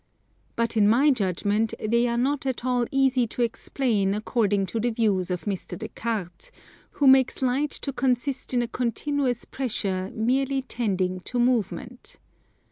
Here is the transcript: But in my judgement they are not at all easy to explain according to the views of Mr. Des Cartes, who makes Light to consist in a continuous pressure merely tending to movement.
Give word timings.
But 0.55 0.75
in 0.75 0.87
my 0.89 1.11
judgement 1.11 1.75
they 1.79 2.07
are 2.07 2.17
not 2.17 2.47
at 2.47 2.65
all 2.65 2.87
easy 2.91 3.27
to 3.27 3.43
explain 3.43 4.15
according 4.15 4.65
to 4.73 4.79
the 4.79 4.89
views 4.89 5.29
of 5.29 5.43
Mr. 5.43 5.77
Des 5.77 5.89
Cartes, 5.89 6.49
who 6.93 7.05
makes 7.05 7.43
Light 7.43 7.69
to 7.69 7.93
consist 7.93 8.51
in 8.51 8.63
a 8.63 8.67
continuous 8.67 9.45
pressure 9.45 10.09
merely 10.15 10.63
tending 10.63 11.19
to 11.19 11.37
movement. 11.37 12.15